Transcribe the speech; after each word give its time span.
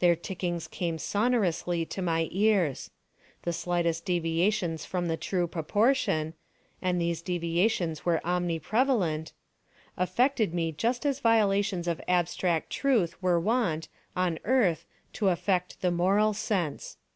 Their 0.00 0.16
tickings 0.16 0.66
came 0.66 0.98
sonorously 0.98 1.84
to 1.86 2.02
my 2.02 2.26
ears. 2.32 2.90
The 3.42 3.52
slightest 3.52 4.04
deviations 4.04 4.84
from 4.84 5.06
the 5.06 5.16
true 5.16 5.46
proportion—and 5.46 7.00
these 7.00 7.22
deviations 7.22 8.04
were 8.04 8.20
omni 8.26 8.58
prevalent—affected 8.58 10.52
me 10.52 10.72
just 10.72 11.06
as 11.06 11.20
violations 11.20 11.86
of 11.86 12.00
abstract 12.08 12.70
truth 12.70 13.22
were 13.22 13.38
wont, 13.38 13.86
on 14.16 14.40
earth, 14.42 14.84
to 15.12 15.28
affect 15.28 15.80
the 15.80 15.92
moral 15.92 16.32
sense. 16.34 16.96